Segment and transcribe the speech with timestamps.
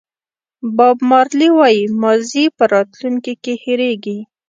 [0.77, 4.17] باب مارلې وایي ماضي په راتلونکي کې هېرېږي.